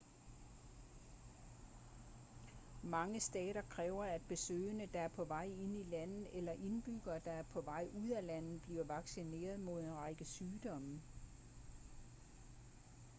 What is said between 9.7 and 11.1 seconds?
en række sygdomme